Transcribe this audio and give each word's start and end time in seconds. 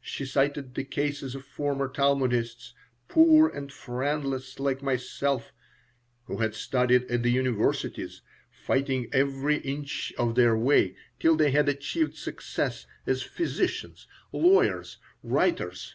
She 0.00 0.24
cited 0.24 0.74
the 0.74 0.84
cases 0.84 1.34
of 1.34 1.44
former 1.44 1.86
Talmudists, 1.86 2.72
poor 3.08 3.46
and 3.50 3.70
friendless 3.70 4.58
like 4.58 4.80
myself, 4.80 5.52
who 6.24 6.38
had 6.38 6.54
studied 6.54 7.02
at 7.10 7.22
the 7.22 7.28
universities, 7.30 8.22
fighting 8.50 9.06
every 9.12 9.56
inch 9.56 10.14
of 10.16 10.34
their 10.34 10.56
way, 10.56 10.96
till 11.20 11.36
they 11.36 11.50
had 11.50 11.68
achieved 11.68 12.16
success 12.16 12.86
as 13.06 13.22
physicians, 13.22 14.06
lawyers, 14.32 14.96
writers. 15.22 15.94